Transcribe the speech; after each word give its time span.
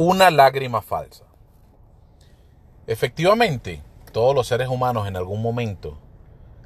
Una 0.00 0.30
lágrima 0.30 0.80
falsa. 0.80 1.24
Efectivamente, 2.86 3.82
todos 4.12 4.32
los 4.32 4.46
seres 4.46 4.68
humanos 4.68 5.08
en 5.08 5.16
algún 5.16 5.42
momento 5.42 5.98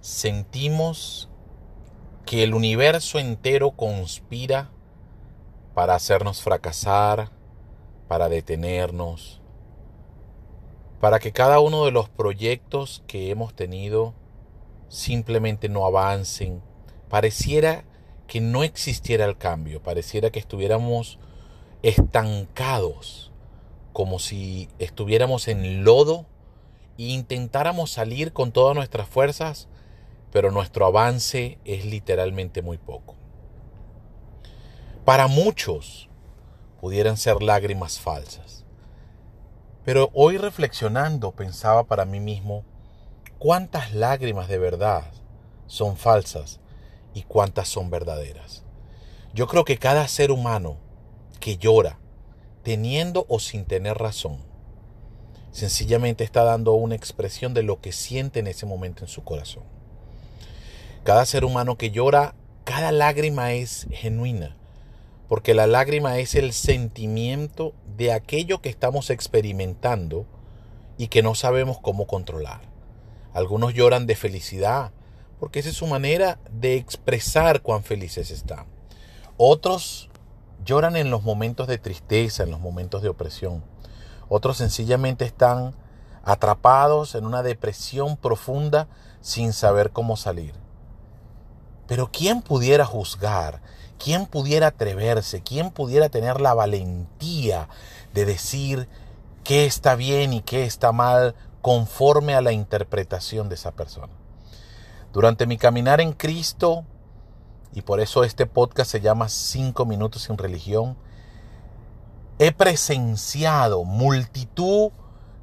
sentimos 0.02 1.30
que 2.26 2.42
el 2.42 2.52
universo 2.52 3.18
entero 3.18 3.70
conspira 3.70 4.70
para 5.72 5.94
hacernos 5.94 6.42
fracasar, 6.42 7.30
para 8.06 8.28
detenernos, 8.28 9.40
para 11.00 11.18
que 11.18 11.32
cada 11.32 11.58
uno 11.58 11.86
de 11.86 11.90
los 11.90 12.10
proyectos 12.10 13.02
que 13.06 13.30
hemos 13.30 13.54
tenido 13.54 14.12
simplemente 14.88 15.70
no 15.70 15.86
avancen. 15.86 16.62
Pareciera 17.08 17.84
que 18.26 18.42
no 18.42 18.62
existiera 18.62 19.24
el 19.24 19.38
cambio, 19.38 19.82
pareciera 19.82 20.28
que 20.28 20.38
estuviéramos 20.38 21.18
estancados, 21.82 23.32
como 23.92 24.18
si 24.18 24.68
estuviéramos 24.78 25.48
en 25.48 25.84
lodo 25.84 26.26
e 26.98 27.04
intentáramos 27.04 27.90
salir 27.90 28.32
con 28.32 28.52
todas 28.52 28.74
nuestras 28.74 29.08
fuerzas, 29.08 29.68
pero 30.30 30.50
nuestro 30.50 30.86
avance 30.86 31.58
es 31.64 31.84
literalmente 31.84 32.62
muy 32.62 32.78
poco. 32.78 33.16
Para 35.04 35.26
muchos 35.26 36.08
pudieran 36.80 37.16
ser 37.16 37.42
lágrimas 37.42 38.00
falsas. 38.00 38.64
Pero 39.84 40.10
hoy 40.14 40.38
reflexionando 40.38 41.32
pensaba 41.32 41.84
para 41.84 42.04
mí 42.04 42.20
mismo, 42.20 42.64
¿cuántas 43.38 43.92
lágrimas 43.92 44.46
de 44.48 44.58
verdad 44.58 45.04
son 45.66 45.96
falsas 45.96 46.60
y 47.14 47.22
cuántas 47.22 47.68
son 47.68 47.90
verdaderas? 47.90 48.62
Yo 49.34 49.48
creo 49.48 49.64
que 49.64 49.78
cada 49.78 50.06
ser 50.06 50.30
humano 50.30 50.76
que 51.42 51.56
llora, 51.56 51.98
teniendo 52.62 53.26
o 53.28 53.40
sin 53.40 53.64
tener 53.64 53.98
razón. 53.98 54.38
Sencillamente 55.50 56.22
está 56.22 56.44
dando 56.44 56.72
una 56.74 56.94
expresión 56.94 57.52
de 57.52 57.64
lo 57.64 57.80
que 57.80 57.90
siente 57.90 58.38
en 58.38 58.46
ese 58.46 58.64
momento 58.64 59.02
en 59.02 59.08
su 59.08 59.24
corazón. 59.24 59.64
Cada 61.02 61.26
ser 61.26 61.44
humano 61.44 61.76
que 61.76 61.90
llora, 61.90 62.36
cada 62.62 62.92
lágrima 62.92 63.54
es 63.54 63.88
genuina, 63.90 64.56
porque 65.28 65.52
la 65.52 65.66
lágrima 65.66 66.20
es 66.20 66.36
el 66.36 66.52
sentimiento 66.52 67.74
de 67.96 68.12
aquello 68.12 68.62
que 68.62 68.68
estamos 68.68 69.10
experimentando 69.10 70.26
y 70.96 71.08
que 71.08 71.24
no 71.24 71.34
sabemos 71.34 71.80
cómo 71.80 72.06
controlar. 72.06 72.60
Algunos 73.34 73.74
lloran 73.74 74.06
de 74.06 74.14
felicidad, 74.14 74.92
porque 75.40 75.58
esa 75.58 75.70
es 75.70 75.76
su 75.76 75.88
manera 75.88 76.38
de 76.52 76.76
expresar 76.76 77.62
cuán 77.62 77.82
felices 77.82 78.30
están. 78.30 78.66
Otros 79.36 80.08
Lloran 80.64 80.96
en 80.96 81.10
los 81.10 81.22
momentos 81.22 81.66
de 81.66 81.78
tristeza, 81.78 82.42
en 82.42 82.50
los 82.50 82.60
momentos 82.60 83.02
de 83.02 83.08
opresión. 83.08 83.64
Otros 84.28 84.58
sencillamente 84.58 85.24
están 85.24 85.74
atrapados 86.24 87.14
en 87.14 87.26
una 87.26 87.42
depresión 87.42 88.16
profunda 88.16 88.88
sin 89.20 89.52
saber 89.52 89.90
cómo 89.90 90.16
salir. 90.16 90.54
Pero 91.86 92.10
¿quién 92.12 92.42
pudiera 92.42 92.86
juzgar? 92.86 93.60
¿Quién 94.02 94.26
pudiera 94.26 94.68
atreverse? 94.68 95.42
¿Quién 95.42 95.70
pudiera 95.70 96.08
tener 96.08 96.40
la 96.40 96.54
valentía 96.54 97.68
de 98.14 98.24
decir 98.24 98.88
qué 99.44 99.66
está 99.66 99.94
bien 99.94 100.32
y 100.32 100.42
qué 100.42 100.64
está 100.64 100.92
mal 100.92 101.34
conforme 101.60 102.34
a 102.34 102.40
la 102.40 102.52
interpretación 102.52 103.48
de 103.48 103.56
esa 103.56 103.72
persona? 103.72 104.12
Durante 105.12 105.46
mi 105.46 105.58
caminar 105.58 106.00
en 106.00 106.12
Cristo 106.12 106.84
y 107.72 107.82
por 107.82 108.00
eso 108.00 108.24
este 108.24 108.46
podcast 108.46 108.90
se 108.90 109.00
llama 109.00 109.28
Cinco 109.28 109.84
minutos 109.86 110.22
sin 110.22 110.38
religión, 110.38 110.96
he 112.38 112.52
presenciado 112.52 113.84
multitud 113.84 114.90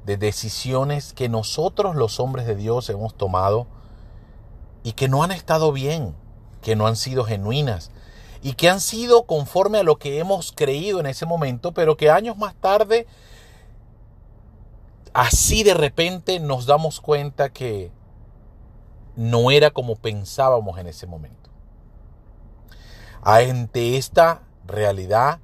de 0.04 0.16
decisiones 0.16 1.12
que 1.12 1.28
nosotros 1.28 1.96
los 1.96 2.20
hombres 2.20 2.46
de 2.46 2.56
Dios 2.56 2.88
hemos 2.90 3.14
tomado 3.14 3.66
y 4.82 4.92
que 4.92 5.08
no 5.08 5.22
han 5.22 5.32
estado 5.32 5.72
bien, 5.72 6.14
que 6.62 6.76
no 6.76 6.86
han 6.86 6.96
sido 6.96 7.24
genuinas 7.24 7.90
y 8.42 8.54
que 8.54 8.68
han 8.68 8.80
sido 8.80 9.24
conforme 9.24 9.78
a 9.78 9.82
lo 9.82 9.96
que 9.96 10.18
hemos 10.18 10.52
creído 10.52 11.00
en 11.00 11.06
ese 11.06 11.26
momento, 11.26 11.72
pero 11.72 11.96
que 11.96 12.10
años 12.10 12.36
más 12.36 12.54
tarde, 12.54 13.06
así 15.12 15.62
de 15.62 15.74
repente 15.74 16.40
nos 16.40 16.66
damos 16.66 17.00
cuenta 17.00 17.50
que 17.50 17.90
no 19.16 19.50
era 19.50 19.70
como 19.70 19.96
pensábamos 19.96 20.78
en 20.78 20.86
ese 20.86 21.06
momento. 21.06 21.39
Ante 23.22 23.98
esta 23.98 24.42
realidad, 24.66 25.40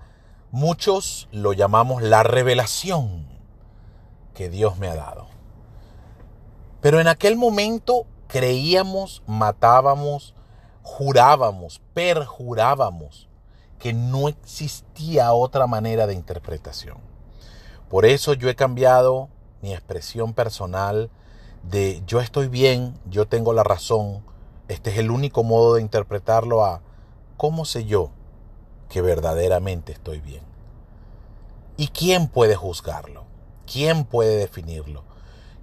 muchos 0.51 1.29
lo 1.31 1.53
llamamos 1.53 2.03
la 2.03 2.23
revelación 2.23 3.27
que 4.35 4.49
Dios 4.49 4.79
me 4.79 4.89
ha 4.89 4.95
dado. 4.95 5.27
Pero 6.81 7.01
en 7.01 7.09
aquel 7.09 7.37
momento 7.37 8.07
creíamos, 8.29 9.23
matábamos, 9.27 10.35
jurábamos, 10.83 11.83
perjurábamos 11.93 13.29
que 13.79 13.93
no 13.93 14.29
existía 14.29 15.33
otra 15.33 15.67
manera 15.67 16.07
de 16.07 16.15
interpretación. 16.15 16.97
Por 17.91 18.07
eso 18.07 18.33
yo 18.33 18.49
he 18.49 18.55
cambiado 18.55 19.29
mi 19.61 19.73
expresión 19.73 20.33
personal 20.33 21.11
de 21.63 22.03
yo 22.07 22.21
estoy 22.21 22.49
bien, 22.49 22.99
yo 23.11 23.27
tengo 23.27 23.53
la 23.53 23.65
razón, 23.65 24.25
este 24.69 24.91
es 24.91 24.99
el 24.99 25.11
único 25.11 25.45
modo 25.45 25.75
de 25.75 25.83
interpretarlo 25.83 26.65
a 26.65 26.81
¿cómo 27.37 27.65
sé 27.65 27.85
yo 27.85 28.11
que 28.89 29.03
verdaderamente 29.03 29.93
estoy 29.93 30.21
bien? 30.21 30.43
¿Y 31.77 31.89
quién 31.89 32.29
puede 32.29 32.57
juzgarlo? 32.57 33.25
¿Quién 33.71 34.05
puede 34.05 34.37
definirlo? 34.37 35.05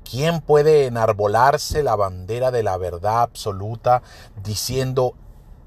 ¿Quién 0.09 0.41
puede 0.41 0.85
enarbolarse 0.85 1.81
la 1.81 1.95
bandera 1.95 2.51
de 2.51 2.61
la 2.61 2.77
verdad 2.77 3.21
absoluta 3.21 4.03
diciendo 4.43 5.15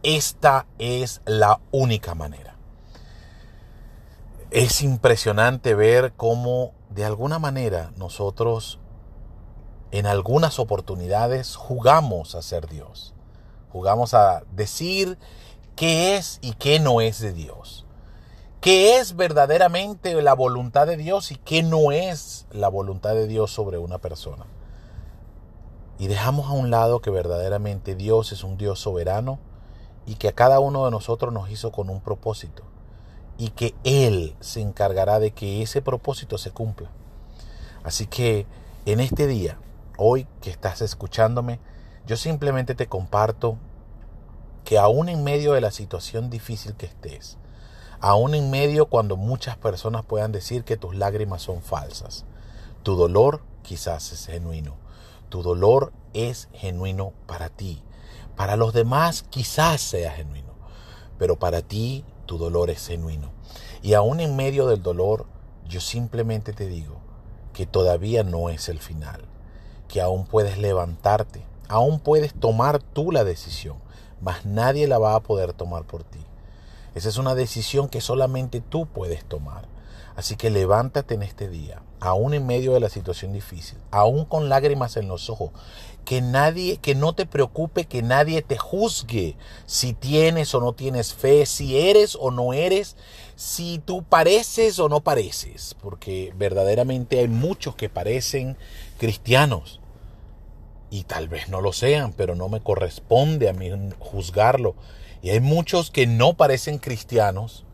esta 0.03 0.67
es 0.79 1.23
la 1.25 1.61
única 1.73 2.15
manera? 2.15 2.55
Es 4.51 4.83
impresionante 4.83 5.75
ver 5.75 6.13
cómo 6.17 6.73
de 6.91 7.05
alguna 7.05 7.39
manera 7.39 7.91
nosotros 7.97 8.79
en 9.91 10.07
algunas 10.07 10.59
oportunidades 10.59 11.57
jugamos 11.57 12.35
a 12.35 12.43
ser 12.43 12.69
Dios. 12.69 13.15
Jugamos 13.73 14.15
a 14.15 14.43
decir 14.53 15.19
qué 15.77 16.17
es 16.17 16.39
y 16.43 16.55
qué 16.55 16.81
no 16.81 17.01
es 17.01 17.21
de 17.21 17.33
Dios. 17.33 17.85
¿Qué 18.61 18.97
es 18.97 19.15
verdaderamente 19.15 20.21
la 20.23 20.35
voluntad 20.35 20.87
de 20.89 20.97
Dios 20.97 21.31
y 21.31 21.37
qué 21.37 21.63
no 21.63 21.93
es 21.93 22.47
la 22.51 22.69
voluntad 22.69 23.15
de 23.15 23.29
Dios 23.29 23.53
sobre 23.53 23.79
una 23.79 23.99
persona? 23.99 24.47
Y 25.99 26.09
dejamos 26.09 26.49
a 26.49 26.53
un 26.53 26.71
lado 26.71 27.01
que 27.01 27.11
verdaderamente 27.11 27.95
Dios 27.95 28.33
es 28.33 28.43
un 28.43 28.57
Dios 28.57 28.81
soberano 28.81 29.39
y 30.05 30.17
que 30.17 30.29
a 30.29 30.33
cada 30.33 30.59
uno 30.59 30.85
de 30.85 30.91
nosotros 30.91 31.33
nos 31.33 31.51
hizo 31.51 31.71
con 31.71 31.91
un 31.91 32.01
propósito 32.01 32.65
y 33.39 33.51
que 33.51 33.75
Él 33.85 34.35
se 34.41 34.63
encargará 34.63 35.21
de 35.21 35.31
que 35.31 35.63
ese 35.63 35.83
propósito 35.83 36.39
se 36.39 36.51
cumpla. 36.51 36.91
Así 37.85 38.07
que 38.07 38.47
en 38.85 39.01
este 39.01 39.27
día, 39.27 39.59
hoy 39.97 40.27
que 40.41 40.51
estás 40.51 40.81
escuchándome, 40.83 41.61
yo 42.07 42.17
simplemente 42.17 42.75
te 42.75 42.89
comparto 42.89 43.59
que 44.67 44.79
aún 44.79 45.09
en 45.09 45.23
medio 45.23 45.53
de 45.53 45.61
la 45.61 45.71
situación 45.71 46.29
difícil 46.29 46.75
que 46.75 46.87
estés, 46.87 47.39
aún 48.01 48.35
en 48.35 48.51
medio 48.51 48.87
cuando 48.87 49.17
muchas 49.17 49.57
personas 49.57 50.05
puedan 50.05 50.33
decir 50.33 50.65
que 50.65 50.77
tus 50.77 50.97
lágrimas 50.97 51.41
son 51.43 51.63
falsas, 51.63 52.25
tu 52.83 52.97
dolor 52.97 53.43
quizás 53.63 54.11
es 54.11 54.27
genuino. 54.27 54.75
Tu 55.29 55.43
dolor 55.43 55.93
es 56.15 56.49
genuino 56.53 57.13
para 57.29 57.49
ti. 57.49 57.81
Para 58.35 58.57
los 58.57 58.73
demás 58.73 59.25
quizás 59.31 59.81
sea 59.81 60.11
genuino, 60.11 60.53
pero 61.17 61.39
para 61.39 61.63
ti 61.63 62.05
tu 62.27 62.37
dolor 62.37 62.69
es 62.69 62.89
genuino. 62.89 63.31
Y 63.83 63.95
aún 63.95 64.19
en 64.19 64.35
medio 64.35 64.67
del 64.67 64.83
dolor, 64.83 65.27
yo 65.69 65.81
simplemente 65.81 66.53
te 66.53 66.67
digo 66.67 66.97
que 67.53 67.67
todavía 67.67 68.25
no 68.25 68.51
es 68.51 68.69
el 68.69 68.81
final, 68.81 69.27
que 69.87 70.01
aún 70.01 70.27
puedes 70.27 70.59
levantarte, 70.59 71.47
aún 71.69 72.01
puedes 72.01 72.35
tomar 72.35 72.83
tú 72.83 73.13
la 73.13 73.23
decisión 73.23 73.86
mas 74.21 74.45
nadie 74.45 74.87
la 74.87 74.99
va 74.99 75.15
a 75.15 75.21
poder 75.21 75.53
tomar 75.53 75.85
por 75.85 76.05
ti. 76.05 76.21
Esa 76.95 77.09
es 77.09 77.19
una 77.19 77.35
decisión 77.35 77.89
que 77.89 78.01
solamente 78.01 78.61
tú 78.61 78.87
puedes 78.87 79.25
tomar. 79.25 79.69
Así 80.17 80.37
que 80.37 80.49
levántate 80.49 81.15
en 81.15 81.23
este 81.23 81.47
día, 81.47 81.83
aún 82.01 82.33
en 82.33 82.47
medio 82.47 82.73
de 82.73 82.81
la 82.81 82.89
situación 82.89 83.35
difícil, 83.35 83.77
aún 83.91 84.25
con 84.25 84.49
lágrimas 84.49 84.97
en 84.97 85.09
los 85.09 85.29
ojos, 85.29 85.51
que 86.07 86.23
nadie, 86.23 86.79
que 86.79 86.95
no 86.95 87.13
te 87.13 87.27
preocupe, 87.27 87.85
que 87.85 88.01
nadie 88.01 88.41
te 88.41 88.57
juzgue 88.57 89.37
si 89.67 89.93
tienes 89.93 90.55
o 90.55 90.61
no 90.61 90.73
tienes 90.73 91.13
fe, 91.13 91.45
si 91.45 91.79
eres 91.79 92.17
o 92.19 92.31
no 92.31 92.55
eres, 92.55 92.97
si 93.35 93.79
tú 93.85 94.05
pareces 94.05 94.79
o 94.79 94.89
no 94.89 95.03
pareces, 95.03 95.77
porque 95.83 96.33
verdaderamente 96.39 97.19
hay 97.19 97.29
muchos 97.29 97.75
que 97.75 97.91
parecen 97.91 98.57
cristianos, 98.97 99.81
y 100.91 101.05
tal 101.05 101.29
vez 101.29 101.49
no 101.49 101.61
lo 101.61 101.73
sean, 101.73 102.13
pero 102.13 102.35
no 102.35 102.49
me 102.49 102.61
corresponde 102.61 103.49
a 103.49 103.53
mí 103.53 103.71
juzgarlo. 103.99 104.75
Y 105.23 105.31
hay 105.31 105.41
muchos 105.41 105.91
que 105.91 106.07
no 106.07 106.35
parecen 106.35 106.79
cristianos 106.79 107.65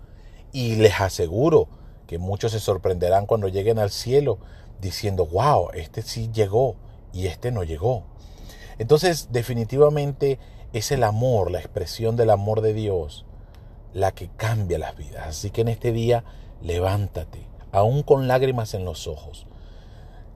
y 0.53 0.77
les 0.77 1.01
aseguro 1.01 1.69
que 2.07 2.19
muchos 2.19 2.53
se 2.53 2.61
sorprenderán 2.61 3.27
cuando 3.27 3.49
lleguen 3.49 3.79
al 3.79 3.91
cielo 3.91 4.39
diciendo, 4.81 5.27
wow, 5.27 5.71
este 5.75 6.03
sí 6.03 6.31
llegó 6.33 6.77
y 7.13 7.27
este 7.27 7.51
no 7.51 7.63
llegó. 7.63 8.05
Entonces, 8.79 9.29
definitivamente 9.31 10.39
es 10.73 10.91
el 10.93 11.05
amor, 11.05 11.51
la 11.51 11.59
expresión 11.59 12.17
del 12.17 12.31
amor 12.31 12.63
de 12.63 12.75
Dios, 12.75 13.27
la 13.93 14.13
que 14.13 14.29
cambia 14.37 14.79
las 14.79 14.97
vidas. 14.97 15.27
Así 15.27 15.51
que 15.51 15.61
en 15.61 15.69
este 15.69 15.93
día, 15.93 16.25
levántate, 16.63 17.47
aún 17.71 18.03
con 18.03 18.29
lágrimas 18.29 18.75
en 18.75 18.85
los 18.85 19.07
ojos. 19.07 19.47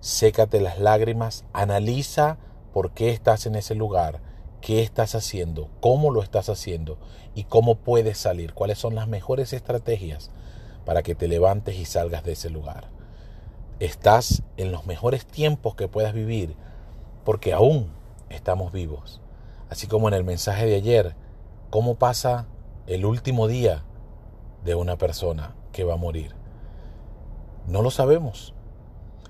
Sécate 0.01 0.61
las 0.61 0.79
lágrimas, 0.79 1.45
analiza 1.53 2.39
por 2.77 2.91
qué 2.91 3.09
estás 3.09 3.47
en 3.47 3.55
ese 3.55 3.75
lugar, 3.75 4.21
qué 4.61 4.83
estás 4.83 5.15
haciendo, 5.15 5.71
cómo 5.81 6.11
lo 6.11 6.23
estás 6.23 6.51
haciendo 6.51 6.99
y 7.35 7.45
cómo 7.45 7.77
puedes 7.77 8.19
salir, 8.19 8.53
cuáles 8.53 8.77
son 8.77 8.95
las 8.95 9.09
mejores 9.09 9.55
estrategias 9.55 10.31
para 10.85 11.03
que 11.03 11.15
te 11.15 11.27
levantes 11.27 11.77
y 11.77 11.87
salgas 11.87 12.23
de 12.23 12.33
ese 12.33 12.51
lugar. 12.51 12.91
Estás 13.81 14.43
en 14.59 14.73
los 14.73 14.85
mejores 14.85 15.25
tiempos 15.25 15.75
que 15.75 15.89
puedas 15.89 16.13
vivir 16.13 16.55
porque 17.25 17.55
aún 17.55 17.89
estamos 18.29 18.73
vivos. 18.73 19.23
Así 19.71 19.87
como 19.87 20.09
en 20.09 20.15
el 20.15 20.25
mensaje 20.25 20.67
de 20.67 20.75
ayer, 20.75 21.17
¿cómo 21.71 21.95
pasa 21.95 22.47
el 22.87 23.07
último 23.07 23.49
día 23.49 23.85
de 24.67 24.75
una 24.75 24.99
persona 24.99 25.55
que 25.73 25.85
va 25.85 25.95
a 25.95 25.97
morir? 25.97 26.35
No 27.67 27.81
lo 27.81 27.91
sabemos. 27.91 28.53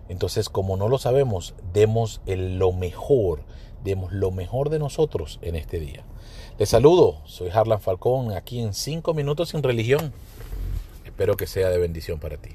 Entonces, 0.09 0.49
como 0.49 0.77
no 0.77 0.89
lo 0.89 0.99
sabemos, 0.99 1.55
demos 1.73 2.21
lo 2.27 2.73
mejor, 2.73 3.41
demos 3.85 4.13
lo 4.13 4.31
mejor 4.31 4.71
de 4.71 4.79
nosotros 4.79 5.39
en 5.43 5.57
este 5.57 5.81
día. 5.81 6.05
Les 6.59 6.69
saludo, 6.69 7.19
soy 7.25 7.51
Harlan 7.51 7.81
Falcón, 7.81 8.33
aquí 8.33 8.61
en 8.61 8.73
5 8.73 9.15
minutos 9.15 9.51
sin 9.51 9.63
religión. 9.63 10.13
Espero 11.05 11.37
que 11.37 11.47
sea 11.47 11.71
de 11.71 11.79
bendición 11.79 12.19
para 12.19 12.37
ti. 12.37 12.51